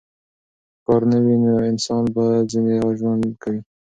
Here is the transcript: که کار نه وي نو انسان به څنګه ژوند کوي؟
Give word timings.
که 0.75 0.79
کار 0.85 1.01
نه 1.11 1.17
وي 1.23 1.35
نو 1.43 1.53
انسان 1.69 2.03
به 2.13 2.23
څنګه 2.51 2.75
ژوند 2.99 3.23
کوي؟ 3.41 3.59